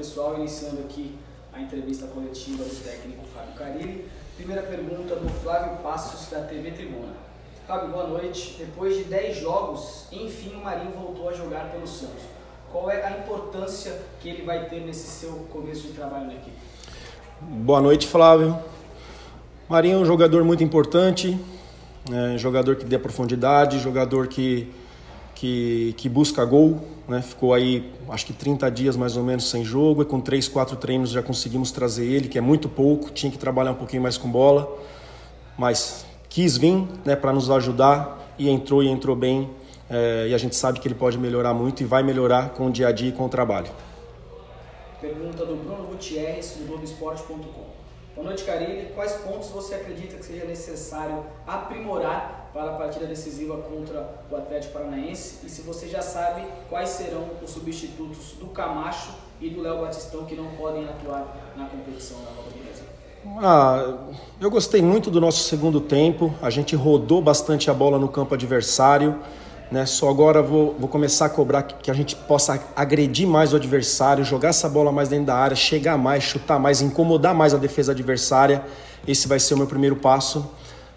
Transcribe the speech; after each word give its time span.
pessoal, 0.00 0.38
iniciando 0.38 0.80
aqui 0.80 1.14
a 1.52 1.60
entrevista 1.60 2.06
coletiva 2.06 2.64
do 2.64 2.82
técnico 2.82 3.22
Fábio 3.34 3.52
Carilli. 3.54 4.06
Primeira 4.34 4.62
pergunta 4.62 5.14
do 5.14 5.28
Flávio 5.42 5.76
Passos, 5.82 6.30
da 6.30 6.40
TV 6.40 6.70
Tribuna. 6.70 7.12
Fábio, 7.66 7.90
boa 7.90 8.06
noite. 8.06 8.56
Depois 8.58 8.96
de 8.96 9.04
10 9.04 9.36
jogos, 9.36 10.06
enfim 10.10 10.54
o 10.54 10.64
Marinho 10.64 10.92
voltou 10.92 11.28
a 11.28 11.34
jogar 11.34 11.70
pelo 11.70 11.86
Santos. 11.86 12.22
Qual 12.72 12.90
é 12.90 13.04
a 13.04 13.18
importância 13.18 14.00
que 14.22 14.30
ele 14.30 14.42
vai 14.42 14.70
ter 14.70 14.80
nesse 14.80 15.06
seu 15.06 15.32
começo 15.52 15.88
de 15.88 15.92
trabalho 15.92 16.28
na 16.28 16.34
equipe? 16.34 16.56
Boa 17.42 17.82
noite, 17.82 18.06
Flávio. 18.06 18.58
Marinho 19.68 19.98
é 19.98 20.00
um 20.00 20.06
jogador 20.06 20.42
muito 20.44 20.64
importante, 20.64 21.38
é, 22.10 22.38
jogador 22.38 22.76
que 22.76 22.86
dê 22.86 22.98
profundidade, 22.98 23.78
jogador 23.78 24.28
que, 24.28 24.72
que, 25.40 25.94
que 25.96 26.06
busca 26.06 26.44
gol. 26.44 26.78
Né? 27.08 27.22
Ficou 27.22 27.54
aí, 27.54 27.90
acho 28.10 28.26
que 28.26 28.32
30 28.32 28.70
dias 28.70 28.94
mais 28.94 29.16
ou 29.16 29.24
menos 29.24 29.48
sem 29.48 29.64
jogo, 29.64 30.02
e 30.02 30.04
com 30.04 30.20
3, 30.20 30.46
4 30.46 30.76
treinos 30.76 31.10
já 31.10 31.22
conseguimos 31.22 31.72
trazer 31.72 32.04
ele, 32.04 32.28
que 32.28 32.36
é 32.36 32.40
muito 32.42 32.68
pouco, 32.68 33.10
tinha 33.10 33.32
que 33.32 33.38
trabalhar 33.38 33.72
um 33.72 33.76
pouquinho 33.76 34.02
mais 34.02 34.18
com 34.18 34.30
bola, 34.30 34.70
mas 35.56 36.04
quis 36.28 36.58
vir 36.58 36.86
né, 37.04 37.16
para 37.16 37.32
nos 37.32 37.50
ajudar 37.50 38.34
e 38.38 38.50
entrou 38.50 38.82
e 38.82 38.88
entrou 38.88 39.16
bem. 39.16 39.48
É, 39.88 40.28
e 40.28 40.34
a 40.34 40.38
gente 40.38 40.54
sabe 40.54 40.78
que 40.78 40.86
ele 40.86 40.94
pode 40.94 41.18
melhorar 41.18 41.52
muito 41.52 41.82
e 41.82 41.86
vai 41.86 42.02
melhorar 42.02 42.50
com 42.50 42.66
o 42.66 42.70
dia 42.70 42.88
a 42.88 42.92
dia 42.92 43.08
e 43.08 43.12
com 43.12 43.24
o 43.24 43.28
trabalho. 43.28 43.70
Pergunta 45.00 45.44
do 45.44 45.56
Bruno 45.56 45.88
Gutierrez, 45.88 46.56
do 46.58 46.68
Globoesporte.com. 46.68 47.79
Boa 48.20 48.28
noite, 48.28 48.44
Carilli. 48.44 48.92
Quais 48.94 49.12
pontos 49.12 49.48
você 49.48 49.76
acredita 49.76 50.18
que 50.18 50.26
seja 50.26 50.44
necessário 50.44 51.24
aprimorar 51.46 52.50
para 52.52 52.72
a 52.72 52.74
partida 52.74 53.06
decisiva 53.06 53.56
contra 53.56 54.14
o 54.30 54.36
Atlético 54.36 54.74
Paranaense? 54.74 55.38
E 55.46 55.48
se 55.48 55.62
você 55.62 55.88
já 55.88 56.02
sabe 56.02 56.44
quais 56.68 56.90
serão 56.90 57.30
os 57.42 57.50
substitutos 57.50 58.34
do 58.38 58.48
Camacho 58.48 59.14
e 59.40 59.48
do 59.48 59.62
Léo 59.62 59.80
Batistão 59.80 60.26
que 60.26 60.36
não 60.36 60.48
podem 60.48 60.84
atuar 60.84 61.34
na 61.56 61.64
competição 61.64 62.18
da 62.18 62.26
Copa 62.32 62.50
do 62.50 62.62
Brasil? 62.62 62.84
Ah, 63.42 64.10
eu 64.38 64.50
gostei 64.50 64.82
muito 64.82 65.10
do 65.10 65.18
nosso 65.18 65.42
segundo 65.44 65.80
tempo. 65.80 66.34
A 66.42 66.50
gente 66.50 66.76
rodou 66.76 67.22
bastante 67.22 67.70
a 67.70 67.74
bola 67.74 67.98
no 67.98 68.10
campo 68.10 68.34
adversário. 68.34 69.18
Né? 69.70 69.86
Só 69.86 70.08
agora 70.08 70.42
vou, 70.42 70.74
vou 70.78 70.88
começar 70.88 71.26
a 71.26 71.28
cobrar 71.28 71.62
que, 71.62 71.74
que 71.74 71.90
a 71.90 71.94
gente 71.94 72.16
possa 72.16 72.60
agredir 72.74 73.26
mais 73.26 73.52
o 73.52 73.56
adversário, 73.56 74.24
jogar 74.24 74.48
essa 74.48 74.68
bola 74.68 74.90
mais 74.90 75.08
dentro 75.08 75.26
da 75.26 75.36
área, 75.36 75.56
chegar 75.56 75.96
mais, 75.96 76.24
chutar 76.24 76.58
mais, 76.58 76.80
incomodar 76.80 77.34
mais 77.34 77.54
a 77.54 77.56
defesa 77.56 77.92
adversária. 77.92 78.62
Esse 79.06 79.28
vai 79.28 79.38
ser 79.38 79.54
o 79.54 79.56
meu 79.56 79.66
primeiro 79.66 79.96
passo. 79.96 80.50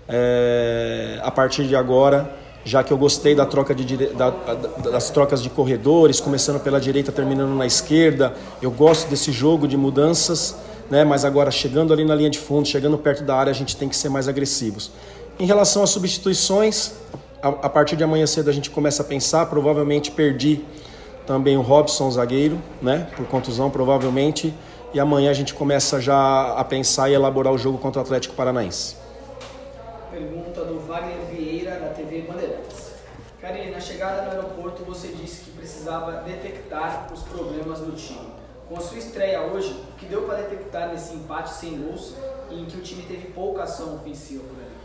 É, 0.10 1.20
a 1.24 1.32
partir 1.32 1.68
de 1.68 1.76
agora, 1.76 2.36
já 2.66 2.84
que 2.84 2.92
eu 2.92 2.98
gostei 2.98 3.36
da 3.36 3.46
troca 3.46 3.76
de, 3.76 4.08
da, 4.08 4.32
das 4.92 5.10
trocas 5.10 5.42
de 5.42 5.50
corredores, 5.50 6.20
começando 6.20 6.60
pela 6.60 6.80
direita, 6.80 7.12
terminando 7.12 7.56
na 7.56 7.66
esquerda, 7.66 8.34
eu 8.62 8.72
gosto 8.72 9.08
desse 9.10 9.32
jogo 9.32 9.68
de 9.68 9.78
mudanças, 9.78 10.56
né? 10.90 11.04
mas 11.04 11.26
agora 11.26 11.52
chegando 11.52 11.94
ali 11.94 12.04
na 12.04 12.16
linha 12.16 12.30
de 12.30 12.40
fundo, 12.40 12.68
chegando 12.68 12.98
perto 12.98 13.24
da 13.24 13.36
área, 13.36 13.52
a 13.52 13.54
gente 13.54 13.78
tem 13.78 13.88
que 13.88 13.96
ser 13.96 14.10
mais 14.10 14.28
agressivos. 14.28 14.92
Em 15.40 15.46
relação 15.46 15.84
às 15.84 15.90
substituições, 15.90 16.94
a, 17.44 17.70
partir 17.70 17.98
de 17.98 18.04
amanhã 18.06 18.26
cedo 18.26 18.50
a 18.50 18.54
gente 18.54 18.70
começa 18.70 19.04
a 19.04 19.06
pensar. 19.06 19.46
Provavelmente 19.48 20.10
perdi 20.10 20.64
também 21.28 21.58
o 21.58 21.62
Robson, 21.62 22.10
zagueiro, 22.10 22.58
né? 22.82 23.10
Por 23.18 23.28
contusão, 23.28 23.70
provavelmente. 23.70 24.54
E 24.94 25.00
amanhã 25.00 25.30
a 25.30 25.34
gente 25.34 25.54
começa 25.54 26.00
já 26.00 26.54
a 26.54 26.64
pensar 26.64 27.10
e 27.10 27.14
elaborar 27.14 27.52
o 27.52 27.58
jogo 27.58 27.78
contra 27.78 28.00
o 28.00 28.04
Atlético 28.04 28.34
Paranaense. 28.34 28.96
Pergunta 30.10 30.64
do 30.64 30.80
Wagner 30.88 31.26
Vieira, 31.32 31.80
da 31.80 31.88
TV 31.88 32.22
Bandeirantes. 32.22 32.94
Karine, 33.42 33.72
na 33.72 33.80
chegada 33.80 34.22
no 34.22 34.32
aeroporto 34.32 34.86
você 34.86 35.10
disse 35.10 35.44
que 35.44 35.52
precisava 35.52 36.22
detectar 36.22 37.12
os 37.12 37.24
problemas 37.24 37.80
do 37.80 37.92
time. 37.92 38.32
Com 38.70 38.78
a 38.78 38.80
sua 38.80 38.98
estreia 38.98 39.42
hoje, 39.42 39.72
o 39.92 39.98
que 39.98 40.06
deu 40.06 40.22
para 40.22 40.38
detectar 40.44 40.90
nesse 40.90 41.14
empate 41.14 41.54
sem 41.54 41.82
gols 41.82 42.14
e 42.50 42.62
em 42.62 42.66
que 42.66 42.78
o 42.78 42.82
time 42.82 43.04
teve 43.04 43.28
pouca 43.32 43.64
ação 43.64 43.96
ofensiva 43.96 44.44
por 44.44 44.58
ali? 44.58 44.83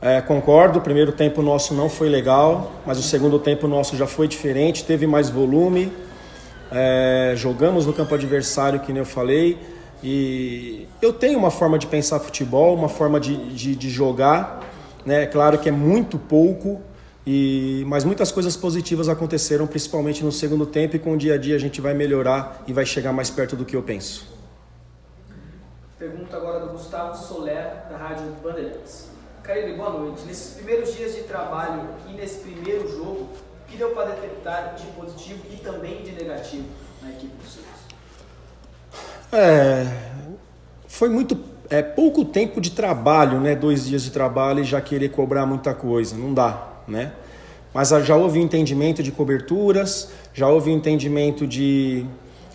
É, 0.00 0.20
concordo, 0.20 0.78
o 0.78 0.82
primeiro 0.82 1.10
tempo 1.10 1.42
nosso 1.42 1.74
não 1.74 1.88
foi 1.88 2.08
legal, 2.08 2.70
mas 2.86 2.98
o 2.98 3.02
segundo 3.02 3.36
tempo 3.38 3.66
nosso 3.66 3.96
já 3.96 4.06
foi 4.06 4.28
diferente, 4.28 4.84
teve 4.84 5.06
mais 5.08 5.28
volume. 5.28 5.92
É, 6.70 7.32
jogamos 7.36 7.84
no 7.84 7.92
campo 7.92 8.14
adversário, 8.14 8.78
que 8.78 8.92
nem 8.92 9.00
eu 9.00 9.06
falei. 9.06 9.58
E 10.02 10.86
eu 11.02 11.12
tenho 11.12 11.36
uma 11.36 11.50
forma 11.50 11.76
de 11.78 11.88
pensar 11.88 12.20
futebol, 12.20 12.76
uma 12.76 12.88
forma 12.88 13.18
de, 13.18 13.36
de, 13.52 13.74
de 13.74 13.90
jogar. 13.90 14.60
Né? 15.04 15.24
É 15.24 15.26
claro 15.26 15.58
que 15.58 15.68
é 15.68 15.72
muito 15.72 16.16
pouco, 16.16 16.80
e, 17.26 17.82
mas 17.88 18.04
muitas 18.04 18.30
coisas 18.30 18.56
positivas 18.56 19.08
aconteceram, 19.08 19.66
principalmente 19.66 20.24
no 20.24 20.30
segundo 20.30 20.64
tempo, 20.64 20.94
e 20.94 20.98
com 21.00 21.14
o 21.14 21.16
dia 21.16 21.34
a 21.34 21.38
dia 21.38 21.56
a 21.56 21.58
gente 21.58 21.80
vai 21.80 21.94
melhorar 21.94 22.62
e 22.68 22.72
vai 22.72 22.86
chegar 22.86 23.12
mais 23.12 23.30
perto 23.30 23.56
do 23.56 23.64
que 23.64 23.74
eu 23.74 23.82
penso. 23.82 24.28
Pergunta 25.98 26.36
agora 26.36 26.60
do 26.60 26.72
Gustavo 26.72 27.16
Soler, 27.16 27.88
da 27.90 27.96
Rádio 27.96 28.26
Bandeirantes. 28.40 29.17
Caíbe, 29.48 29.72
boa 29.72 29.88
noite. 29.88 30.26
Nesses 30.26 30.56
primeiros 30.56 30.94
dias 30.94 31.14
de 31.14 31.22
trabalho 31.22 31.88
e 32.06 32.12
nesse 32.12 32.40
primeiro 32.40 32.86
jogo, 32.86 33.22
o 33.22 33.66
que 33.66 33.78
deu 33.78 33.92
para 33.92 34.10
detectar 34.10 34.74
de 34.74 34.86
positivo 34.88 35.40
e 35.50 35.56
também 35.56 36.02
de 36.02 36.12
negativo 36.12 36.66
na 37.00 37.08
equipe 37.08 37.32
do 37.34 37.48
Santos? 37.48 37.80
É, 39.32 39.86
foi 40.86 41.08
muito 41.08 41.40
é, 41.70 41.80
pouco 41.80 42.26
tempo 42.26 42.60
de 42.60 42.72
trabalho, 42.72 43.40
né? 43.40 43.56
Dois 43.56 43.86
dias 43.86 44.02
de 44.02 44.10
trabalho 44.10 44.60
e 44.60 44.64
já 44.64 44.82
querer 44.82 45.08
cobrar 45.08 45.46
muita 45.46 45.72
coisa, 45.72 46.14
não 46.14 46.34
dá, 46.34 46.68
né? 46.86 47.12
Mas 47.72 47.88
já 47.88 48.16
houve 48.16 48.38
entendimento 48.40 49.02
de 49.02 49.10
coberturas, 49.10 50.10
já 50.34 50.46
houve 50.46 50.70
entendimento 50.70 51.46
de 51.46 52.04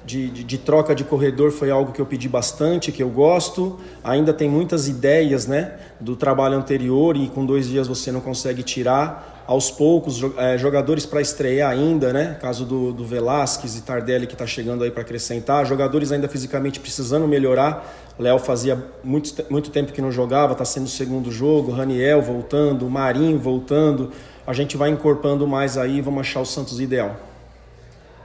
de, 0.05 0.29
de, 0.29 0.43
de, 0.43 0.57
troca 0.57 0.93
de 0.93 1.03
corredor 1.03 1.51
foi 1.51 1.71
algo 1.71 1.91
que 1.91 2.01
eu 2.01 2.05
pedi 2.05 2.27
bastante, 2.27 2.91
que 2.91 3.01
eu 3.01 3.09
gosto. 3.09 3.79
Ainda 4.03 4.33
tem 4.33 4.49
muitas 4.49 4.87
ideias 4.87 5.47
né, 5.47 5.73
do 5.99 6.15
trabalho 6.15 6.57
anterior 6.57 7.15
e 7.15 7.27
com 7.27 7.45
dois 7.45 7.67
dias 7.67 7.87
você 7.87 8.11
não 8.11 8.21
consegue 8.21 8.63
tirar. 8.63 9.31
Aos 9.45 9.69
poucos, 9.69 10.21
é, 10.37 10.57
jogadores 10.57 11.05
para 11.05 11.19
estrear 11.19 11.69
ainda, 11.69 12.13
né? 12.13 12.37
Caso 12.39 12.63
do, 12.63 12.93
do 12.93 13.03
Velasquez 13.03 13.75
e 13.75 13.81
Tardelli 13.81 14.25
que 14.25 14.33
está 14.33 14.47
chegando 14.47 14.85
aí 14.85 14.91
para 14.91 15.01
acrescentar. 15.01 15.65
Jogadores 15.65 16.13
ainda 16.13 16.29
fisicamente 16.29 16.79
precisando 16.79 17.27
melhorar. 17.27 17.93
Léo 18.17 18.39
fazia 18.39 18.81
muito, 19.03 19.43
muito 19.49 19.69
tempo 19.69 19.91
que 19.91 20.01
não 20.01 20.13
jogava, 20.13 20.53
está 20.53 20.63
sendo 20.63 20.85
o 20.85 20.89
segundo 20.89 21.29
jogo. 21.29 21.73
Raniel 21.73 22.21
voltando, 22.21 22.89
Marinho 22.89 23.37
voltando. 23.37 24.11
A 24.47 24.53
gente 24.53 24.77
vai 24.77 24.89
incorporando 24.89 25.45
mais 25.45 25.77
aí, 25.77 25.99
vamos 25.99 26.21
achar 26.21 26.39
o 26.39 26.45
Santos 26.45 26.79
ideal. 26.79 27.32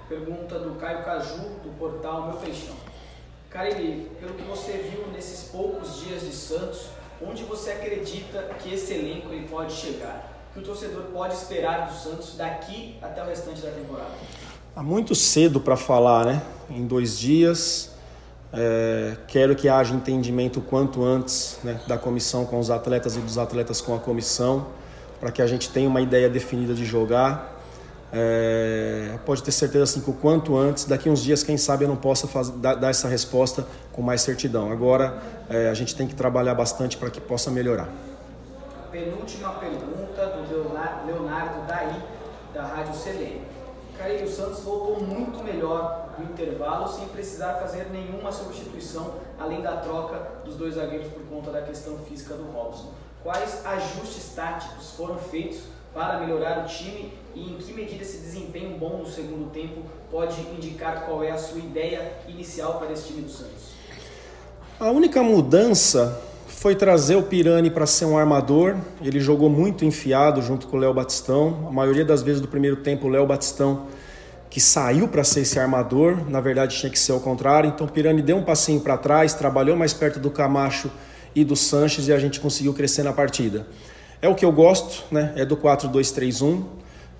Pergunta 0.08 0.58
do 0.58 0.74
Caio 0.76 1.04
Caju, 1.04 1.42
do 1.62 1.76
portal 1.78 2.28
Meu 2.28 2.36
Peixão. 2.38 2.74
Cariri, 3.50 4.10
pelo 4.20 4.34
que 4.34 4.42
você 4.42 4.72
viu 4.72 5.06
nesses 5.12 5.48
poucos 5.50 6.00
dias 6.00 6.22
de 6.22 6.32
Santos, 6.32 6.86
onde 7.22 7.44
você 7.44 7.72
acredita 7.72 8.42
que 8.58 8.74
esse 8.74 8.94
elenco 8.94 9.32
ele 9.32 9.46
pode 9.48 9.72
chegar? 9.72 10.38
que 10.52 10.60
o 10.60 10.62
torcedor 10.62 11.02
pode 11.12 11.34
esperar 11.34 11.88
do 11.88 11.94
Santos 11.94 12.34
daqui 12.36 12.96
até 13.00 13.22
o 13.22 13.26
restante 13.26 13.60
da 13.60 13.70
temporada? 13.70 14.10
Há 14.74 14.82
muito 14.82 15.14
cedo 15.14 15.60
para 15.60 15.76
falar, 15.76 16.26
né? 16.26 16.42
Em 16.70 16.86
dois 16.86 17.18
dias. 17.18 17.92
É, 18.52 19.16
quero 19.26 19.54
que 19.54 19.68
haja 19.68 19.94
entendimento 19.94 20.60
quanto 20.60 21.04
antes 21.04 21.58
né, 21.62 21.78
da 21.86 21.98
comissão 21.98 22.46
com 22.46 22.58
os 22.58 22.70
atletas 22.70 23.14
e 23.14 23.20
dos 23.20 23.36
atletas 23.36 23.82
com 23.82 23.94
a 23.94 23.98
comissão, 23.98 24.68
para 25.20 25.30
que 25.30 25.42
a 25.42 25.46
gente 25.46 25.68
tenha 25.68 25.86
uma 25.86 26.00
ideia 26.00 26.30
definida 26.30 26.74
de 26.74 26.84
jogar. 26.84 27.57
É, 28.12 29.18
pode 29.26 29.42
ter 29.42 29.52
certeza 29.52 29.84
assim, 29.84 30.00
que 30.00 30.10
o 30.10 30.14
quanto 30.14 30.56
antes, 30.56 30.84
daqui 30.84 31.10
uns 31.10 31.22
dias, 31.22 31.42
quem 31.42 31.58
sabe 31.58 31.84
eu 31.84 31.88
não 31.88 31.96
possa 31.96 32.26
dar, 32.52 32.74
dar, 32.74 32.90
essa 32.90 33.08
resposta 33.08 33.66
com 33.92 34.00
mais 34.00 34.22
certidão. 34.22 34.72
Agora 34.72 35.22
é, 35.48 35.68
a 35.68 35.74
gente 35.74 35.94
tem 35.94 36.06
que 36.06 36.14
trabalhar 36.14 36.54
bastante 36.54 36.96
para 36.96 37.10
que 37.10 37.20
possa 37.20 37.50
melhorar. 37.50 37.88
Penúltima 38.90 39.50
pergunta 39.54 40.26
do 40.48 40.72
Leonardo 41.06 41.66
Daí, 41.66 42.02
da 42.54 42.64
Rádio 42.64 42.94
Celene. 42.94 43.42
Caio 43.98 44.28
Santos 44.28 44.60
voltou 44.60 45.02
muito 45.02 45.42
melhor 45.42 46.10
no 46.16 46.24
intervalo, 46.24 46.88
sem 46.88 47.08
precisar 47.08 47.54
fazer 47.54 47.88
nenhuma 47.90 48.30
substituição, 48.30 49.14
além 49.38 49.60
da 49.60 49.78
troca 49.78 50.22
dos 50.44 50.54
dois 50.54 50.74
zagueiros 50.74 51.08
por 51.08 51.22
conta 51.24 51.50
da 51.50 51.62
questão 51.62 51.98
física 51.98 52.34
do 52.34 52.44
Robson. 52.52 52.92
Quais 53.24 53.66
ajustes 53.66 54.32
táticos 54.36 54.92
foram 54.92 55.18
feitos 55.18 55.62
para 55.94 56.20
melhorar 56.20 56.64
o 56.64 56.66
time 56.66 57.12
e 57.34 57.52
em 57.52 57.56
que 57.56 57.72
medida 57.72 58.02
esse 58.02 58.18
desempenho 58.18 58.76
bom 58.78 58.98
no 58.98 59.06
segundo 59.06 59.50
tempo 59.50 59.82
pode 60.10 60.40
indicar 60.56 61.04
qual 61.06 61.22
é 61.22 61.30
a 61.30 61.38
sua 61.38 61.58
ideia 61.58 62.12
inicial 62.28 62.78
para 62.78 62.92
esse 62.92 63.08
time 63.08 63.22
do 63.22 63.30
Santos? 63.30 63.72
A 64.78 64.90
única 64.90 65.22
mudança 65.22 66.20
foi 66.46 66.74
trazer 66.74 67.16
o 67.16 67.22
Pirani 67.22 67.70
para 67.70 67.86
ser 67.86 68.04
um 68.04 68.16
armador. 68.18 68.76
Ele 69.00 69.20
jogou 69.20 69.48
muito 69.48 69.84
enfiado 69.84 70.42
junto 70.42 70.66
com 70.66 70.76
o 70.76 70.80
Léo 70.80 70.94
Batistão. 70.94 71.66
A 71.68 71.72
maioria 71.72 72.04
das 72.04 72.22
vezes 72.22 72.40
do 72.40 72.48
primeiro 72.48 72.76
tempo, 72.76 73.06
o 73.06 73.10
Léo 73.10 73.26
Batistão 73.26 73.86
que 74.50 74.60
saiu 74.60 75.06
para 75.08 75.22
ser 75.24 75.40
esse 75.40 75.58
armador, 75.58 76.28
na 76.28 76.40
verdade 76.40 76.76
tinha 76.76 76.90
que 76.90 76.98
ser 76.98 77.12
o 77.12 77.20
contrário. 77.20 77.68
Então 77.68 77.86
o 77.86 77.90
Pirani 77.90 78.22
deu 78.22 78.36
um 78.36 78.42
passinho 78.42 78.80
para 78.80 78.96
trás, 78.96 79.34
trabalhou 79.34 79.76
mais 79.76 79.92
perto 79.92 80.18
do 80.18 80.30
Camacho 80.30 80.90
e 81.34 81.44
do 81.44 81.54
Sanches 81.54 82.08
e 82.08 82.12
a 82.12 82.18
gente 82.18 82.40
conseguiu 82.40 82.72
crescer 82.72 83.02
na 83.02 83.12
partida. 83.12 83.66
É 84.20 84.28
o 84.28 84.34
que 84.34 84.44
eu 84.44 84.50
gosto, 84.50 85.04
né? 85.12 85.32
É 85.36 85.44
do 85.44 85.56
4-2-3-1. 85.56 86.64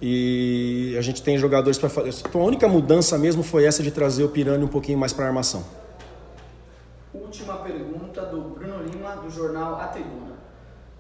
E 0.01 0.95
a 0.99 1.03
gente 1.03 1.23
tem 1.23 1.39
jogadores 1.39 1.79
para 1.79 1.89
fazer. 1.89 2.11
Então, 2.29 2.41
a 2.41 2.45
única 2.45 2.69
mudança 2.69 3.19
mesmo 3.19 3.43
foi 3.43 3.65
essa 3.65 3.83
de 3.83 3.91
trazer 3.91 4.25
o 4.25 4.29
Pirani 4.29 4.65
um 4.65 4.69
pouquinho 4.69 4.99
mais 4.99 5.13
para 5.13 5.25
a 5.25 5.29
armação. 5.29 5.65
Última 7.13 7.57
pergunta 7.57 8.23
do 8.27 8.41
Bruno 8.41 8.83
Lima, 8.85 9.17
do 9.17 9.31
jornal 9.31 9.77
A 9.81 9.89
Tribuna. 9.89 10.37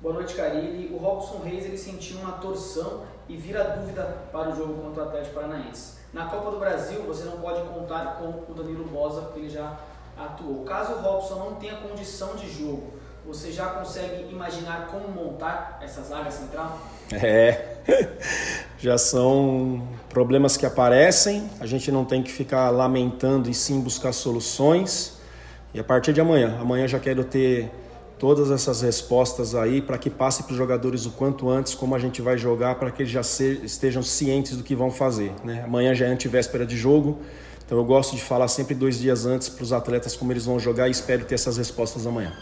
Boa 0.00 0.14
noite, 0.14 0.34
Carilli. 0.34 0.92
O 0.92 0.98
Robson 0.98 1.40
Reis 1.44 1.64
ele 1.64 1.78
sentiu 1.78 2.18
uma 2.18 2.32
torção 2.32 3.02
e 3.28 3.36
vira 3.36 3.64
dúvida 3.64 4.02
para 4.32 4.50
o 4.50 4.56
jogo 4.56 4.74
contra 4.74 5.04
o 5.04 5.06
Atlético 5.06 5.34
Paranaense. 5.34 5.98
Na 6.12 6.26
Copa 6.26 6.50
do 6.52 6.58
Brasil, 6.58 7.02
você 7.02 7.24
não 7.24 7.38
pode 7.38 7.60
contar 7.68 8.18
com 8.18 8.50
o 8.50 8.54
Danilo 8.54 8.84
Bosa, 8.84 9.22
porque 9.22 9.40
ele 9.40 9.50
já 9.50 9.78
atuou. 10.16 10.64
Caso 10.64 10.94
o 10.94 11.00
Robson 11.00 11.34
não 11.34 11.54
tenha 11.56 11.76
condição 11.76 12.34
de 12.36 12.50
jogo, 12.50 12.94
você 13.28 13.52
já 13.52 13.66
consegue 13.66 14.32
imaginar 14.32 14.88
como 14.90 15.06
montar 15.08 15.78
essa 15.82 16.02
zaga 16.02 16.30
central? 16.30 16.80
É, 17.12 17.76
já 18.80 18.96
são 18.96 19.86
problemas 20.08 20.56
que 20.56 20.64
aparecem, 20.64 21.48
a 21.60 21.66
gente 21.66 21.92
não 21.92 22.06
tem 22.06 22.22
que 22.22 22.32
ficar 22.32 22.70
lamentando 22.70 23.50
e 23.50 23.54
sim 23.54 23.80
buscar 23.80 24.12
soluções. 24.12 25.18
E 25.74 25.78
a 25.78 25.84
partir 25.84 26.14
de 26.14 26.22
amanhã, 26.22 26.58
amanhã 26.58 26.88
já 26.88 26.98
quero 26.98 27.22
ter 27.22 27.70
todas 28.18 28.50
essas 28.50 28.80
respostas 28.80 29.54
aí 29.54 29.82
para 29.82 29.98
que 29.98 30.08
passe 30.08 30.42
para 30.42 30.52
os 30.52 30.56
jogadores 30.56 31.04
o 31.04 31.10
quanto 31.10 31.50
antes 31.50 31.74
como 31.74 31.94
a 31.94 31.98
gente 31.98 32.22
vai 32.22 32.38
jogar 32.38 32.76
para 32.76 32.90
que 32.90 33.02
eles 33.02 33.12
já 33.12 33.22
se, 33.22 33.60
estejam 33.62 34.02
cientes 34.02 34.56
do 34.56 34.64
que 34.64 34.74
vão 34.74 34.90
fazer. 34.90 35.34
Né? 35.44 35.62
Amanhã 35.62 35.94
já 35.94 36.06
é 36.06 36.08
antivéspera 36.08 36.64
de 36.64 36.78
jogo, 36.78 37.18
então 37.64 37.76
eu 37.76 37.84
gosto 37.84 38.16
de 38.16 38.22
falar 38.22 38.48
sempre 38.48 38.74
dois 38.74 38.98
dias 38.98 39.26
antes 39.26 39.50
para 39.50 39.62
os 39.62 39.72
atletas 39.72 40.16
como 40.16 40.32
eles 40.32 40.46
vão 40.46 40.58
jogar 40.58 40.88
e 40.88 40.90
espero 40.90 41.26
ter 41.26 41.34
essas 41.34 41.58
respostas 41.58 42.06
amanhã. 42.06 42.32